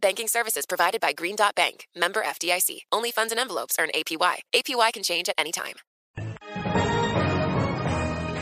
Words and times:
Banking 0.00 0.28
services 0.28 0.64
provided 0.66 1.00
by 1.00 1.12
Green 1.12 1.36
Dot 1.36 1.54
Bank, 1.54 1.86
member 1.94 2.22
FDIC. 2.22 2.80
Only 2.90 3.10
funds 3.10 3.32
and 3.32 3.40
envelopes 3.40 3.76
earn 3.78 3.90
APY. 3.94 4.36
APY 4.54 4.92
can 4.92 5.02
change 5.02 5.28
at 5.28 5.34
any 5.38 5.52
time. 5.52 5.74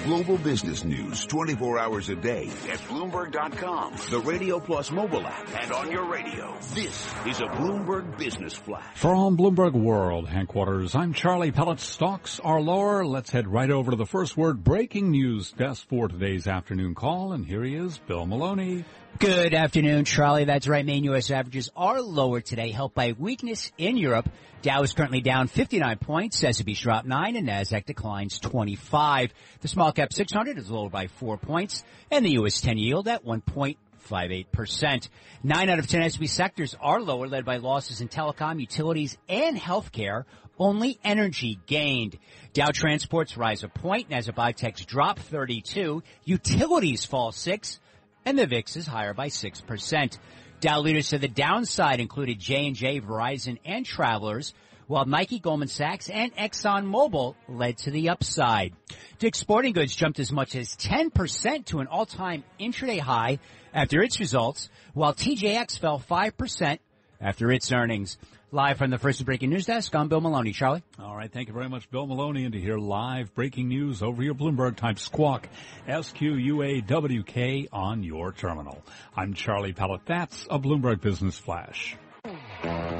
Global 0.04 0.38
business 0.38 0.84
news 0.84 1.26
24 1.26 1.78
hours 1.78 2.08
a 2.08 2.16
day 2.16 2.48
at 2.70 2.78
Bloomberg.com, 2.88 3.94
the 4.10 4.20
Radio 4.20 4.58
Plus 4.58 4.90
mobile 4.90 5.26
app, 5.26 5.62
and 5.62 5.70
on 5.70 5.92
your 5.92 6.06
radio. 6.10 6.56
This 6.74 7.06
is 7.26 7.40
a 7.40 7.46
Bloomberg 7.46 8.16
Business 8.16 8.54
Flash. 8.54 8.96
From 8.96 9.36
Bloomberg 9.36 9.72
World 9.72 10.26
headquarters, 10.26 10.94
I'm 10.94 11.12
Charlie 11.12 11.52
Pellet. 11.52 11.78
Stocks 11.78 12.40
are 12.40 12.58
lower. 12.58 13.04
Let's 13.04 13.30
head 13.30 13.48
right 13.48 13.70
over 13.70 13.90
to 13.90 13.98
the 13.98 14.06
first 14.06 14.34
word 14.34 14.64
breaking 14.64 15.10
news 15.10 15.52
desk 15.52 15.86
for 15.88 16.08
today's 16.08 16.46
afternoon 16.46 16.94
call. 16.94 17.32
And 17.34 17.44
here 17.44 17.62
he 17.62 17.74
is, 17.74 17.98
Bill 17.98 18.24
Maloney. 18.24 18.86
Good 19.16 19.52
afternoon, 19.52 20.04
Charlie. 20.04 20.44
That's 20.44 20.68
right. 20.68 20.86
Main 20.86 21.02
U.S. 21.04 21.32
averages 21.32 21.70
are 21.74 22.00
lower 22.00 22.40
today, 22.40 22.70
helped 22.70 22.94
by 22.94 23.16
weakness 23.18 23.72
in 23.76 23.96
Europe. 23.96 24.28
Dow 24.62 24.82
is 24.82 24.92
currently 24.92 25.20
down 25.20 25.48
59 25.48 25.98
points. 25.98 26.44
S&P 26.44 26.74
dropped 26.74 27.08
9 27.08 27.34
and 27.34 27.48
Nasdaq 27.48 27.84
declines 27.84 28.38
25. 28.38 29.32
The 29.60 29.66
small 29.66 29.90
cap 29.90 30.12
600 30.12 30.56
is 30.56 30.70
lower 30.70 30.88
by 30.88 31.08
4 31.08 31.36
points 31.36 31.82
and 32.12 32.24
the 32.24 32.30
U.S. 32.32 32.60
10 32.60 32.78
yield 32.78 33.08
at 33.08 33.24
1.58%. 33.24 35.08
9 35.42 35.68
out 35.68 35.78
of 35.80 35.88
10 35.88 36.02
S&P 36.02 36.28
sectors 36.28 36.76
are 36.80 37.00
lower, 37.00 37.26
led 37.26 37.44
by 37.44 37.56
losses 37.56 38.00
in 38.00 38.06
telecom, 38.06 38.60
utilities, 38.60 39.18
and 39.28 39.56
healthcare. 39.56 40.26
Only 40.60 41.00
energy 41.02 41.58
gained. 41.66 42.18
Dow 42.52 42.70
transports 42.72 43.36
rise 43.36 43.64
a 43.64 43.68
point. 43.68 44.10
Nasdaq 44.10 44.34
Biotech's 44.34 44.84
drop 44.84 45.18
32. 45.18 46.04
Utilities 46.24 47.04
fall 47.04 47.32
6 47.32 47.80
and 48.28 48.38
the 48.38 48.46
VIX 48.46 48.76
is 48.76 48.86
higher 48.86 49.14
by 49.14 49.28
6%. 49.28 50.18
Dow 50.60 50.80
leaders 50.80 51.08
to 51.08 51.18
the 51.18 51.28
downside 51.28 51.98
included 51.98 52.38
J&J, 52.38 53.00
Verizon, 53.00 53.58
and 53.64 53.86
Travelers, 53.86 54.52
while 54.86 55.06
Nike, 55.06 55.38
Goldman 55.38 55.68
Sachs, 55.68 56.10
and 56.10 56.36
ExxonMobil 56.36 57.36
led 57.48 57.78
to 57.78 57.90
the 57.90 58.10
upside. 58.10 58.74
Dick's 59.18 59.38
Sporting 59.38 59.72
Goods 59.72 59.96
jumped 59.96 60.18
as 60.18 60.30
much 60.30 60.56
as 60.56 60.76
10% 60.76 61.64
to 61.66 61.78
an 61.78 61.86
all-time 61.86 62.44
intraday 62.60 63.00
high 63.00 63.38
after 63.72 64.02
its 64.02 64.20
results, 64.20 64.68
while 64.92 65.14
TJX 65.14 65.78
fell 65.78 65.98
5% 65.98 66.80
after 67.22 67.50
its 67.50 67.72
earnings. 67.72 68.18
Live 68.50 68.78
from 68.78 68.90
the 68.90 68.96
first 68.96 69.22
breaking 69.26 69.50
news 69.50 69.66
desk, 69.66 69.94
I'm 69.94 70.08
Bill 70.08 70.22
Maloney. 70.22 70.52
Charlie? 70.52 70.82
All 70.98 71.14
right, 71.14 71.30
thank 71.30 71.48
you 71.48 71.54
very 71.54 71.68
much, 71.68 71.90
Bill 71.90 72.06
Maloney. 72.06 72.44
And 72.44 72.54
to 72.54 72.58
hear 72.58 72.78
live 72.78 73.34
breaking 73.34 73.68
news 73.68 74.02
over 74.02 74.22
your 74.22 74.34
Bloomberg, 74.34 74.76
type 74.76 74.98
squawk, 74.98 75.46
S-Q-U-A-W-K 75.86 77.68
on 77.70 78.02
your 78.02 78.32
terminal. 78.32 78.82
I'm 79.14 79.34
Charlie 79.34 79.74
Pellet. 79.74 80.00
That's 80.06 80.46
a 80.48 80.58
Bloomberg 80.58 81.02
Business 81.02 81.36
Flash. 81.36 81.98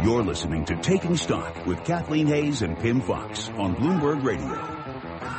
You're 0.04 0.22
listening 0.22 0.66
to 0.66 0.76
Taking 0.76 1.16
Stock 1.16 1.64
with 1.64 1.82
Kathleen 1.82 2.26
Hays 2.26 2.60
and 2.60 2.78
Pimm 2.78 3.00
Fox 3.00 3.48
on 3.48 3.74
Bloomberg 3.74 4.22
Radio. 4.22 4.50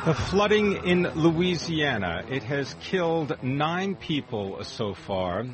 The 0.06 0.14
flooding 0.14 0.84
in 0.86 1.04
Louisiana, 1.14 2.24
it 2.28 2.42
has 2.42 2.74
killed 2.80 3.40
nine 3.44 3.94
people 3.94 4.64
so 4.64 4.92
far. 4.92 5.44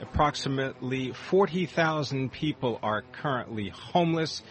Approximately 0.00 1.12
40,000 1.12 2.32
people 2.32 2.78
are 2.82 3.02
currently 3.12 3.68
homeless 3.68 4.42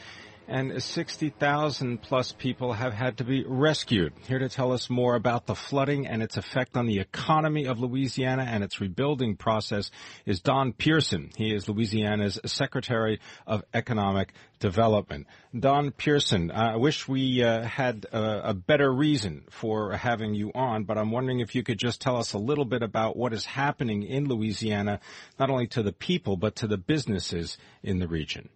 and 0.48 0.82
60,000 0.82 2.02
plus 2.02 2.32
people 2.32 2.74
have 2.74 2.94
had 2.94 3.18
to 3.18 3.24
be 3.24 3.44
rescued. 3.48 4.14
Here 4.28 4.40
to 4.40 4.50
tell 4.50 4.72
us 4.72 4.90
more 4.90 5.16
about 5.16 5.46
the 5.46 5.56
flooding 5.56 6.08
and 6.08 6.22
its 6.22 6.38
effect 6.38 6.76
on 6.76 6.88
the 6.88 7.00
economy 7.00 7.66
of 7.66 7.80
Louisiana 7.80 8.44
and 8.44 8.64
its 8.64 8.82
rebuilding 8.82 9.36
process 9.36 9.92
is 10.26 10.42
Don 10.42 10.74
Pierson. 10.74 11.32
He 11.38 11.54
is 11.54 11.70
Louisiana's 11.70 12.40
Secretary 12.46 13.20
of 13.48 13.64
Economic 13.74 14.34
Development. 14.60 15.28
Don 15.58 15.92
Pierson, 15.92 16.52
I 16.52 16.76
wish 16.76 17.08
we 17.08 17.44
uh, 17.44 17.64
had 17.64 18.06
a, 18.12 18.50
a 18.50 18.54
better 18.54 18.92
reason 18.92 19.46
for 19.50 19.94
having 19.94 20.36
you 20.36 20.52
on, 20.54 20.84
but 20.84 20.98
I'm 20.98 21.12
wondering 21.12 21.40
if 21.40 21.56
you 21.56 21.64
could 21.64 21.80
just 21.80 22.02
tell 22.02 22.18
us 22.18 22.34
a 22.34 22.38
little 22.38 22.66
bit 22.66 22.84
about 22.84 23.16
what 23.16 23.34
is 23.34 23.46
happening 23.46 24.04
in 24.04 24.28
Louisiana, 24.28 25.00
not 25.40 25.50
only 25.50 25.68
to 25.68 25.84
the 25.84 25.94
people, 25.94 26.38
but 26.38 26.58
to 26.58 26.68
the 26.68 26.78
businesses 26.78 27.58
in 27.84 28.00
the 28.00 28.08
region. 28.08 28.50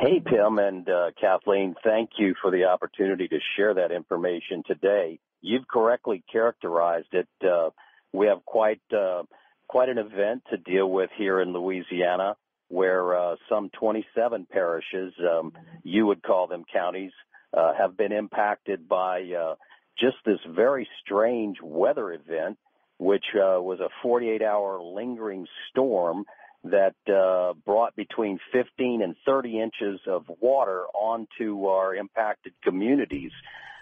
Hey, 0.00 0.20
Pimm 0.24 0.60
and 0.60 0.88
uh, 0.88 1.10
Kathleen, 1.20 1.74
thank 1.82 2.10
you 2.18 2.32
for 2.40 2.52
the 2.52 2.66
opportunity 2.66 3.26
to 3.26 3.38
share 3.56 3.74
that 3.74 3.90
information 3.90 4.62
today. 4.64 5.18
You've 5.40 5.66
correctly 5.66 6.22
characterized 6.30 7.08
it. 7.10 7.26
Uh, 7.42 7.70
we 8.12 8.28
have 8.28 8.44
quite 8.44 8.80
uh, 8.96 9.24
quite 9.66 9.88
an 9.88 9.98
event 9.98 10.44
to 10.50 10.56
deal 10.56 10.88
with 10.88 11.10
here 11.18 11.40
in 11.40 11.52
Louisiana, 11.52 12.36
where 12.68 13.18
uh, 13.18 13.34
some 13.48 13.70
27 13.70 14.46
parishes, 14.48 15.12
um, 15.18 15.52
you 15.82 16.06
would 16.06 16.22
call 16.22 16.46
them 16.46 16.62
counties, 16.72 17.12
uh, 17.52 17.72
have 17.76 17.96
been 17.96 18.12
impacted 18.12 18.88
by 18.88 19.22
uh, 19.22 19.56
just 19.98 20.18
this 20.24 20.38
very 20.48 20.88
strange 21.04 21.56
weather 21.60 22.12
event, 22.12 22.56
which 22.98 23.24
was 23.34 23.80
a 23.80 24.06
48-hour 24.06 24.80
lingering 24.80 25.48
storm 25.70 26.24
that 26.64 26.94
uh, 27.08 27.54
brought 27.64 27.94
between 27.96 28.38
15 28.52 29.02
and 29.02 29.14
30 29.24 29.60
inches 29.60 30.00
of 30.06 30.24
water 30.40 30.84
onto 30.94 31.66
our 31.66 31.94
impacted 31.94 32.52
communities. 32.62 33.32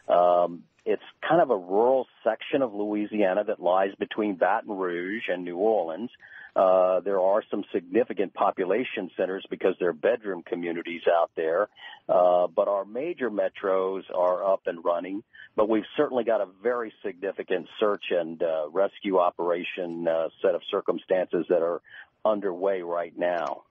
Um, 0.09 0.65
it's 0.85 1.03
kind 1.27 1.41
of 1.43 1.51
a 1.51 1.57
rural 1.57 2.07
section 2.23 2.63
of 2.63 2.73
Louisiana 2.73 3.45
that 3.45 3.61
lies 3.61 3.95
between 3.99 4.37
Baton 4.37 4.77
Rouge 4.77 5.25
and 5.29 5.45
New 5.45 5.57
Orleans. 5.57 6.11
Uh, 6.13 6.36
there 6.57 7.21
are 7.21 7.43
some 7.51 7.65
significant 7.73 8.35
population 8.35 9.11
centers 9.17 9.45
because 9.51 9.75
there 9.79 9.91
are 9.91 9.93
bedroom 9.93 10.43
communities 10.43 11.03
out 11.09 11.31
there. 11.37 11.69
Uh, 12.09 12.47
but 12.47 12.69
our 12.69 12.85
major 12.85 13.31
metros 13.31 14.03
are 14.15 14.45
up 14.45 14.63
and 14.67 14.85
running. 14.85 15.23
But 15.57 15.69
we've 15.69 15.85
certainly 15.97 16.23
got 16.25 16.41
a 16.41 16.47
very 16.63 16.93
significant 17.05 17.67
search 17.81 18.05
and 18.11 18.41
uh, 18.43 18.69
rescue 18.71 19.19
operation 19.19 20.07
uh, 20.07 20.29
set 20.43 20.55
of 20.55 20.63
circumstances 20.71 21.47
that 21.49 21.63
are 21.63 21.81
underway 22.25 22.83
right 22.83 23.17
now. 23.17 23.63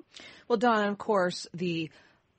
Well, 0.47 0.57
Don, 0.57 0.87
of 0.87 0.97
course, 0.97 1.47
the 1.53 1.89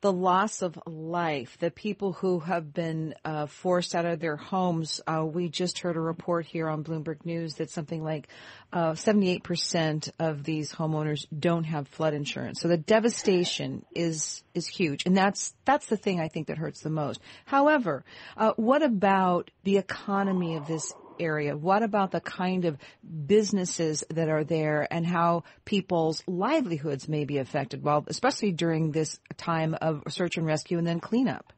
the 0.07 0.13
loss 0.13 0.63
of 0.63 0.79
life, 0.87 1.59
the 1.59 1.69
people 1.73 2.13
who 2.13 2.39
have 2.39 2.73
been 2.73 3.13
uh, 3.25 3.47
forced 3.47 3.93
out 3.93 4.05
of 4.05 4.21
their 4.21 4.37
homes. 4.37 5.01
Uh, 5.05 5.27
we 5.27 5.49
just 5.49 5.81
heard 5.81 5.97
a 5.97 6.01
report 6.01 6.47
here 6.47 6.69
on 6.69 6.85
Bloomberg 6.85 7.25
News 7.25 7.55
that 7.55 7.71
something 7.71 8.05
like 8.05 8.29
uh, 8.73 8.93
78% 8.93 10.11
of 10.21 10.45
these 10.45 10.73
homeowners 10.73 11.27
don't 11.37 11.65
have 11.65 11.89
flood 11.89 12.15
insurance. 12.15 12.61
So 12.61 12.69
the 12.69 12.77
devastation 12.77 13.85
is 13.97 14.45
is 14.55 14.69
huge, 14.69 15.07
and 15.07 15.17
that's 15.17 15.55
that's 15.65 15.87
the 15.87 15.97
thing 15.97 16.21
I 16.21 16.29
think 16.29 16.47
that 16.47 16.57
hurts 16.57 16.83
the 16.83 16.91
most. 16.91 17.21
However, 17.45 18.05
uh, 18.37 18.53
what 18.55 18.85
about 18.85 19.51
the 19.65 19.77
economy 19.77 20.55
of 20.55 20.69
this 20.69 20.95
area? 21.21 21.57
What 21.57 21.83
about 21.83 22.11
the 22.11 22.21
kind 22.21 22.65
of 22.65 22.79
businesses 23.27 24.05
that 24.11 24.29
are 24.29 24.45
there 24.45 24.87
and 24.91 25.07
how 25.07 25.45
people's 25.65 26.23
livelihoods 26.27 27.09
may 27.09 27.25
be 27.25 27.39
affected, 27.39 27.83
well, 27.83 28.05
especially 28.09 28.53
during 28.53 28.93
this 28.93 29.19
time 29.37 29.77
of 29.81 30.03
search 30.09 30.37
and 30.37 30.47
rescue 30.47 30.79
and 30.79 30.87
then 30.87 31.01
cleanup? 31.01 31.53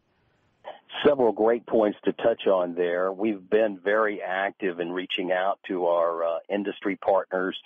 Several 1.06 1.32
great 1.32 1.66
points 1.66 1.98
to 2.04 2.12
touch 2.12 2.46
on 2.46 2.74
there. 2.74 3.12
We've 3.12 3.48
been 3.48 3.78
very 3.82 4.20
active 4.20 4.80
in 4.80 4.90
reaching 4.90 5.30
out 5.30 5.60
to 5.68 5.86
our 5.86 6.24
uh, 6.24 6.38
industry 6.48 6.96
partners 6.96 7.56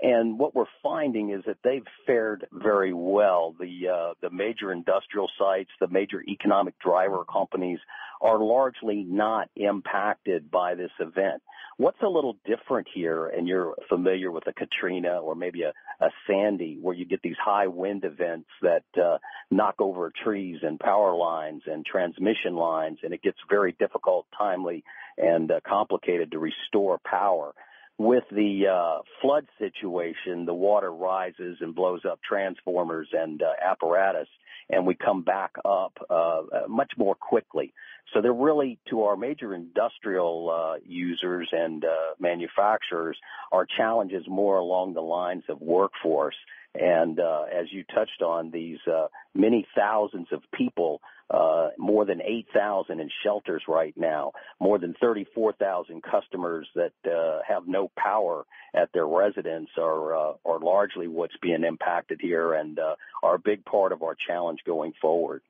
And 0.00 0.38
what 0.38 0.54
we're 0.54 0.64
finding 0.82 1.30
is 1.30 1.44
that 1.46 1.58
they've 1.62 1.86
fared 2.06 2.46
very 2.52 2.92
well. 2.92 3.54
The 3.58 3.88
uh, 3.88 4.14
the 4.20 4.30
major 4.30 4.72
industrial 4.72 5.30
sites, 5.38 5.70
the 5.80 5.88
major 5.88 6.22
economic 6.26 6.78
driver 6.80 7.24
companies 7.24 7.78
are 8.20 8.38
largely 8.38 9.04
not 9.04 9.48
impacted 9.56 10.50
by 10.50 10.74
this 10.74 10.90
event. 11.00 11.42
What's 11.76 12.02
a 12.02 12.08
little 12.08 12.36
different 12.44 12.86
here, 12.92 13.26
and 13.26 13.48
you're 13.48 13.74
familiar 13.88 14.30
with 14.30 14.46
a 14.46 14.52
Katrina 14.52 15.20
or 15.20 15.34
maybe 15.34 15.62
a, 15.62 15.72
a 16.00 16.10
Sandy, 16.26 16.78
where 16.80 16.94
you 16.94 17.04
get 17.04 17.22
these 17.22 17.36
high 17.42 17.66
wind 17.66 18.04
events 18.04 18.48
that 18.60 18.84
uh, 18.96 19.18
knock 19.50 19.76
over 19.80 20.12
trees 20.22 20.58
and 20.62 20.78
power 20.78 21.14
lines 21.14 21.62
and 21.66 21.84
transmission 21.84 22.54
lines, 22.54 22.98
and 23.02 23.12
it 23.12 23.22
gets 23.22 23.38
very 23.48 23.72
difficult, 23.78 24.26
timely, 24.36 24.84
and 25.16 25.50
uh, 25.50 25.60
complicated 25.66 26.30
to 26.32 26.38
restore 26.38 26.98
power 27.04 27.54
with 27.98 28.24
the 28.30 28.64
uh, 28.72 29.02
flood 29.20 29.46
situation, 29.58 30.46
the 30.46 30.54
water 30.54 30.92
rises 30.92 31.58
and 31.60 31.74
blows 31.74 32.00
up 32.10 32.20
transformers 32.28 33.08
and 33.12 33.42
uh, 33.42 33.52
apparatus, 33.64 34.28
and 34.70 34.86
we 34.86 34.94
come 34.94 35.22
back 35.22 35.52
up 35.64 35.92
uh, 36.08 36.42
much 36.68 36.92
more 36.96 37.14
quickly. 37.14 37.72
So 38.12 38.20
they're 38.20 38.32
really, 38.32 38.78
to 38.90 39.02
our 39.04 39.16
major 39.16 39.54
industrial 39.54 40.50
uh, 40.50 40.78
users 40.84 41.48
and 41.52 41.84
uh, 41.84 41.88
manufacturers, 42.18 43.16
our 43.52 43.66
challenges 43.76 44.24
more 44.28 44.58
along 44.58 44.94
the 44.94 45.00
lines 45.00 45.44
of 45.48 45.60
workforce. 45.60 46.36
And 46.74 47.20
uh, 47.20 47.42
as 47.52 47.66
you 47.70 47.84
touched 47.94 48.22
on, 48.22 48.50
these 48.50 48.78
uh, 48.90 49.08
many 49.34 49.66
thousands 49.76 50.28
of 50.32 50.40
people, 50.54 51.02
uh, 51.28 51.68
more 51.78 52.04
than 52.04 52.22
8,000 52.22 52.98
in 52.98 53.10
shelters 53.22 53.62
right 53.68 53.94
now, 53.96 54.32
more 54.58 54.78
than 54.78 54.94
34,000 55.00 56.02
customers 56.02 56.66
that 56.74 56.92
uh, 57.06 57.40
have 57.46 57.66
no 57.66 57.90
power 57.96 58.44
at 58.74 58.90
their 58.94 59.06
residence 59.06 59.68
are 59.78 60.14
uh, 60.14 60.32
are 60.44 60.58
largely 60.60 61.08
what's 61.08 61.36
being 61.42 61.64
impacted 61.64 62.20
here, 62.20 62.54
and 62.54 62.78
uh, 62.78 62.96
are 63.22 63.34
a 63.34 63.38
big 63.38 63.64
part 63.64 63.92
of 63.92 64.02
our 64.02 64.16
challenge 64.26 64.60
going 64.66 64.92
forward. 65.00 65.42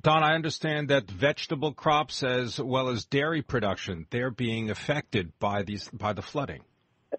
Don, 0.00 0.22
I 0.22 0.34
understand 0.34 0.90
that 0.90 1.10
vegetable 1.10 1.72
crops 1.72 2.22
as 2.22 2.60
well 2.60 2.88
as 2.88 3.04
dairy 3.04 3.42
production, 3.42 4.06
they're 4.10 4.30
being 4.30 4.70
affected 4.70 5.32
by 5.40 5.62
these 5.62 5.88
by 5.92 6.12
the 6.12 6.22
flooding. 6.22 6.62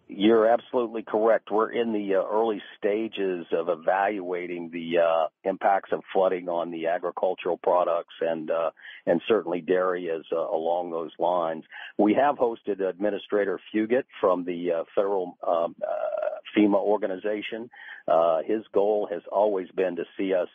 You're 0.08 0.48
absolutely 0.48 1.02
correct. 1.02 1.50
We're 1.50 1.72
in 1.72 1.94
the 1.94 2.16
uh, 2.16 2.24
early 2.24 2.62
stages 2.78 3.48
of 3.52 3.70
evaluating 3.70 4.70
the 4.72 5.00
uh, 5.00 5.28
impacts 5.44 5.92
of 5.92 6.02
flooding 6.14 6.48
on 6.48 6.70
the 6.70 6.88
agricultural 6.88 7.58
products 7.58 8.14
and 8.22 8.52
uh, 8.52 8.70
and 9.08 9.20
certainly 9.28 9.62
dairy 9.62 10.06
is 10.06 10.26
uh, 10.32 10.38
along 10.38 10.92
those 10.92 11.12
lines. 11.18 11.64
We 11.98 12.14
have 12.14 12.36
hosted 12.36 12.88
Administrator 12.88 13.60
Fugate 13.74 14.04
from 14.22 14.46
the 14.46 14.72
uh, 14.72 14.84
federal 14.94 15.38
um, 15.48 15.76
uh, 15.82 16.38
FEMA 16.56 16.76
organization. 16.76 17.70
his 18.46 18.64
goal 18.74 19.08
has 19.12 19.22
always 19.32 19.70
been 19.76 19.96
to 19.96 20.04
see 20.18 20.34
us 20.34 20.50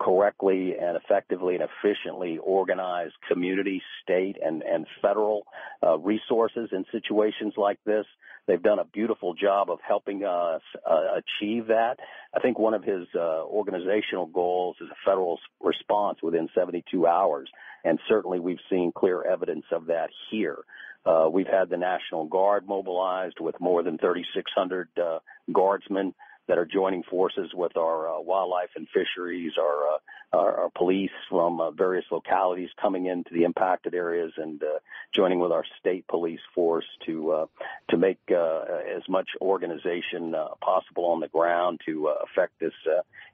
correctly 0.00 0.74
and 0.80 0.96
effectively 0.96 1.56
and 1.56 1.64
efficiently 1.64 2.38
organize 2.38 3.10
community, 3.30 3.82
state, 4.02 4.36
and, 4.42 4.62
and 4.62 4.86
federal 5.02 5.46
uh, 5.82 5.98
resources 5.98 6.70
in 6.72 6.84
situations 6.92 7.54
like 7.56 7.78
this. 7.84 8.06
They've 8.46 8.62
done 8.62 8.78
a 8.78 8.84
beautiful 8.84 9.34
job 9.34 9.70
of 9.70 9.78
helping 9.86 10.24
us 10.24 10.62
uh, 10.88 11.18
achieve 11.18 11.66
that. 11.66 11.96
I 12.34 12.40
think 12.40 12.58
one 12.58 12.74
of 12.74 12.82
his 12.82 13.06
uh, 13.14 13.44
organizational 13.44 14.26
goals 14.26 14.76
is 14.80 14.88
a 14.90 14.96
federal 15.04 15.38
response 15.60 16.18
within 16.22 16.48
72 16.54 17.06
hours, 17.06 17.50
and 17.84 17.98
certainly 18.08 18.40
we've 18.40 18.60
seen 18.70 18.92
clear 18.94 19.22
evidence 19.22 19.64
of 19.70 19.86
that 19.86 20.08
here. 20.30 20.58
Uh, 21.04 21.28
we've 21.30 21.46
had 21.46 21.68
the 21.68 21.76
National 21.76 22.24
Guard 22.26 22.66
mobilized 22.66 23.38
with 23.40 23.58
more 23.60 23.82
than 23.82 23.98
3,600 23.98 24.88
uh, 24.98 25.18
guardsmen 25.52 26.14
that 26.48 26.58
are 26.58 26.64
joining 26.64 27.02
forces 27.02 27.50
with 27.54 27.76
our 27.76 28.08
uh, 28.08 28.20
wildlife 28.20 28.70
and 28.74 28.88
fisheries, 28.88 29.52
our, 29.60 29.94
uh, 29.94 29.98
our, 30.32 30.62
our 30.62 30.70
police 30.70 31.10
from 31.28 31.60
uh, 31.60 31.70
various 31.70 32.06
localities 32.10 32.70
coming 32.80 33.06
into 33.06 33.30
the 33.32 33.44
impacted 33.44 33.94
areas 33.94 34.32
and 34.38 34.62
uh, 34.62 34.78
joining 35.14 35.38
with 35.38 35.52
our 35.52 35.64
state 35.78 36.06
police 36.08 36.40
force 36.54 36.86
to 37.06 37.30
uh, 37.32 37.46
to 37.90 37.96
make 37.96 38.18
uh, 38.30 38.62
as 38.96 39.02
much 39.08 39.28
organization 39.40 40.34
possible 40.60 41.06
on 41.06 41.20
the 41.20 41.28
ground 41.28 41.80
to 41.84 42.12
affect 42.22 42.58
this 42.60 42.72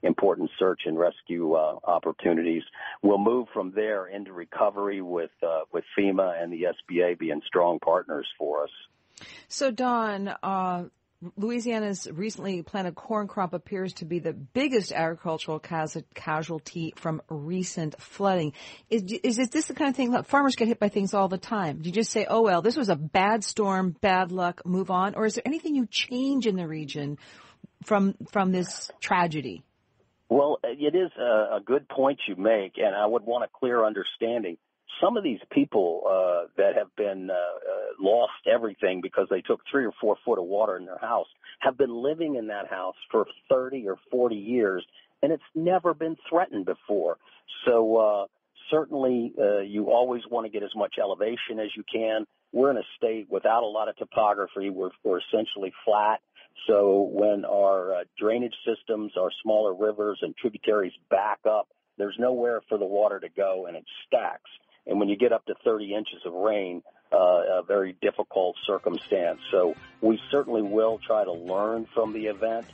important 0.03 0.51
search 0.59 0.83
and 0.87 0.99
rescue 0.99 1.57
opportunities. 1.57 2.63
We'll 3.03 3.19
move 3.19 3.49
from 3.53 3.73
there 3.75 4.07
into 4.07 4.33
recovery 4.33 5.01
with 5.01 5.31
with 5.73 5.85
FEMA 5.99 6.43
and 6.43 6.53
the 6.53 6.67
SBA 6.91 7.19
being 7.19 7.43
strong 7.47 7.79
partners 7.79 8.27
for 8.39 8.65
us. 8.65 8.71
So, 9.49 9.71
Don, 9.71 10.29
uh, 10.43 10.85
Louisiana's 11.37 12.09
recently 12.11 12.63
planted 12.63 12.95
corn 12.95 13.29
crop 13.29 13.55
appears 13.55 13.93
to 13.95 14.05
be 14.05 14.19
the 14.19 14.33
biggest 14.33 14.93
agricultural 14.93 15.61
casualty 16.15 16.93
from 16.97 17.23
recent 17.29 18.01
flooding. 18.01 18.53
Is, 18.91 19.03
is 19.23 19.49
this 19.51 19.67
the 19.67 19.75
kind 19.75 19.91
of 19.91 19.97
thing 19.97 20.13
that 20.13 20.27
farmers 20.27 20.57
get 20.57 20.69
hit 20.69 20.79
by 20.79 20.89
things 20.89 21.15
all 21.15 21.29
the 21.29 21.39
time? 21.39 21.79
Do 21.79 21.89
you 21.89 21.95
just 21.95 22.11
say, 22.11 22.27
oh 22.29 22.43
well, 22.43 22.63
this 22.63 22.77
was 22.77 22.89
a 22.89 22.97
bad 22.97 23.45
storm, 23.45 23.97
bad 24.01 24.33
luck, 24.33 24.63
move 24.65 24.91
on? 24.91 25.15
Or 25.15 25.25
is 25.25 25.35
there 25.35 25.47
anything 25.47 25.75
you 25.75 25.87
change 25.87 26.47
in 26.47 26.57
the 26.57 26.67
region 26.67 27.19
from, 27.85 28.15
from 28.31 28.53
this 28.53 28.91
tragedy? 29.01 29.65
Well, 30.29 30.59
it 30.65 30.95
is 30.95 31.11
a, 31.19 31.61
good 31.65 31.89
point 31.89 32.19
you 32.27 32.37
make, 32.37 32.73
and 32.77 32.95
I 32.95 33.07
would 33.07 33.25
want 33.25 33.45
a 33.45 33.49
clear 33.59 33.85
understanding 33.85 34.57
some 35.01 35.17
of 35.17 35.25
these 35.25 35.39
people 35.51 36.03
uh, 36.07 36.49
that 36.57 36.77
have 36.77 36.95
been 36.97 37.31
uh, 37.31 37.35
uh, 37.35 37.84
lost 38.01 38.47
everything 38.53 39.01
because 39.01 39.27
they 39.31 39.41
took 39.41 39.61
three 39.71 39.85
or 39.85 39.93
four 40.01 40.17
foot 40.25 40.39
of 40.39 40.45
water 40.45 40.77
in 40.77 40.85
their 40.85 40.99
house 40.99 41.27
have 41.65 41.79
been 41.79 41.95
living 41.95 42.37
in 42.37 42.49
that 42.49 42.69
house 42.69 42.97
for 43.11 43.27
30 43.49 43.89
or 43.89 43.97
40 44.11 44.37
years, 44.37 44.85
and 45.23 45.33
it's 45.33 45.43
never 45.55 45.95
been 45.95 46.17
threatened 46.29 46.67
before. 46.67 47.17
So 47.67 47.97
uh, 47.97 48.27
certainly, 48.71 49.33
uh, 49.39 49.61
you 49.61 49.91
always 49.91 50.23
want 50.31 50.47
to 50.47 50.51
get 50.51 50.63
as 50.63 50.75
much 50.77 50.97
elevation 51.01 51.59
as 51.59 51.69
you 51.77 51.85
can. 51.91 52.27
We're 52.53 52.71
in 52.71 52.77
a 52.77 52.87
state 52.97 53.27
without 53.31 53.63
a 53.63 53.67
lot 53.67 53.89
of 53.89 53.97
topography. 53.97 54.71
We're, 54.71 54.91
we're 55.03 55.21
essentially 55.21 55.73
flat. 55.85 56.21
So 56.69 57.09
when 57.11 57.45
our 57.45 57.95
uh, 57.95 58.05
drainage 58.19 58.55
systems, 58.65 59.13
our 59.19 59.31
smaller 59.43 59.75
rivers 59.75 60.19
and 60.23 60.37
tributaries 60.37 60.93
back 61.11 61.41
up, 61.49 61.69
there's 61.99 62.15
nowhere 62.19 62.61
for 62.69 62.79
the 62.79 62.87
water 62.87 63.19
to 63.21 63.29
go, 63.29 63.67
and 63.67 63.77
it 63.77 63.85
stacks. 64.07 64.51
And 64.87 64.99
when 64.99 65.09
you 65.09 65.17
get 65.17 65.33
up 65.33 65.45
to 65.47 65.55
30 65.65 65.95
inches 65.95 66.21
of 66.27 66.33
rain, 66.33 66.83
a 67.15 67.63
very 67.67 67.97
difficult 68.01 68.57
circumstance. 68.67 69.41
So 69.51 69.75
we 70.01 70.19
certainly 70.31 70.63
will 70.63 70.99
try 71.07 71.25
to 71.25 71.33
learn 71.33 71.87
from 71.95 72.13
the 72.13 72.27
event, 72.27 72.67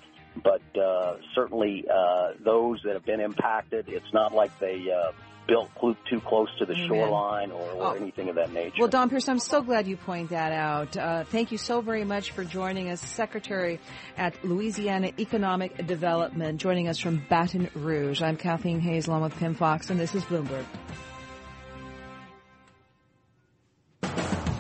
but 0.43 0.63
uh, 0.79 1.17
certainly 1.35 1.85
uh, 1.89 2.33
those 2.45 2.81
that 2.85 2.95
have 2.95 3.05
been 3.05 3.21
impacted, 3.21 3.89
it's 3.89 4.13
not 4.13 4.33
like 4.35 4.59
they 4.59 4.87
uh, 4.91 5.13
built 5.51 5.71
too 6.09 6.21
close 6.21 6.49
to 6.59 6.65
the 6.65 6.75
Amen. 6.75 6.89
shoreline 6.89 7.51
or, 7.51 7.63
or 7.73 7.83
oh. 7.83 7.93
anything 7.95 8.29
of 8.29 8.37
that 8.37 8.53
nature. 8.53 8.77
Well, 8.79 8.89
Don 8.89 9.11
Pierce, 9.11 9.29
I'm 9.29 9.39
so 9.39 9.63
glad 9.63 9.87
you 9.87 9.97
point 9.97 10.31
that 10.31 10.53
out. 10.53 10.97
Uh, 10.97 11.25
thank 11.25 11.51
you 11.51 11.59
so 11.59 11.81
very 11.81 12.05
much 12.05 12.31
for 12.31 12.45
joining 12.45 12.89
us, 12.91 13.01
Secretary 13.01 13.81
at 14.17 14.45
Louisiana 14.45 15.13
Economic 15.19 15.87
Development, 15.87 16.61
joining 16.61 16.89
us 16.89 16.99
from 16.99 17.25
Baton 17.29 17.69
Rouge. 17.75 18.23
I'm 18.23 18.37
Kathleen 18.37 18.81
Hays, 18.81 19.09
along 19.09 19.23
with 19.23 19.37
Pimm 19.37 19.55
Fox, 19.55 19.91
and 19.91 19.99
this 19.99 20.15
is 20.15 20.23
Bloomberg. 20.25 20.65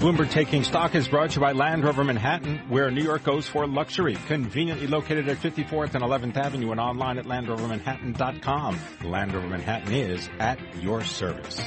Bloomberg 0.01 0.31
Taking 0.31 0.65
Stock 0.65 0.95
is 0.95 1.07
brought 1.09 1.33
to 1.33 1.35
you 1.35 1.41
by 1.43 1.53
Land 1.53 1.85
Rover 1.85 2.03
Manhattan, 2.03 2.57
where 2.71 2.91
New 2.91 3.03
York 3.03 3.23
goes 3.23 3.47
for 3.47 3.67
luxury. 3.67 4.17
Conveniently 4.29 4.87
located 4.87 5.29
at 5.29 5.37
54th 5.37 5.95
and 5.95 6.03
11th 6.03 6.39
Avenue 6.39 6.71
and 6.71 6.81
online 6.81 7.19
at 7.19 7.27
LandRoverManhattan.com. 7.27 8.79
Land 9.05 9.35
Rover 9.35 9.47
Manhattan 9.47 9.93
is 9.93 10.31
at 10.39 10.59
your 10.81 11.05
service. 11.05 11.63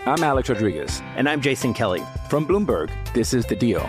I'm 0.00 0.24
Alex 0.24 0.48
Rodriguez. 0.48 1.00
And 1.14 1.28
I'm 1.28 1.40
Jason 1.40 1.72
Kelly. 1.72 2.02
From 2.28 2.44
Bloomberg, 2.44 2.90
this 3.12 3.32
is 3.32 3.46
The 3.46 3.54
Deal. 3.54 3.88